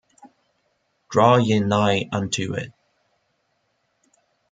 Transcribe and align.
Draw 1.11 1.35
ye 1.45 1.59
nigh 1.59 2.09
unto 2.11 2.55
it. 2.55 2.73